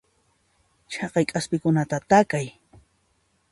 [0.91, 2.47] Chaqay k'aspikunata takay.